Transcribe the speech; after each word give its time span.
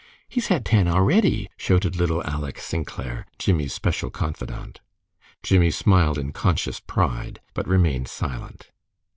"He's 0.27 0.47
had 0.47 0.65
ten 0.65 0.87
a'ready," 0.87 1.47
shouted 1.57 1.95
little 1.95 2.23
Aleck 2.25 2.57
Sinclair, 2.57 3.27
Jimmie's 3.37 3.71
special 3.75 4.09
confidant. 4.09 4.81
Jimmie 5.43 5.69
smiled 5.69 6.17
in 6.17 6.31
conscious 6.31 6.79
pride, 6.79 7.39
but 7.53 7.67
remained 7.67 8.07
silent. 8.07 8.71